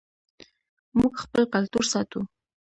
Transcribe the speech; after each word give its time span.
موږ 0.99 1.13
خپل 1.23 1.41
کلتور 1.53 1.85
ساتو 1.93 2.19